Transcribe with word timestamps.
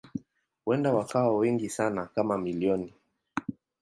Huenda 0.65 0.93
wakawa 0.93 1.37
wengi 1.37 1.69
sana 1.69 2.05
kama 2.15 2.37
milioni. 2.37 2.93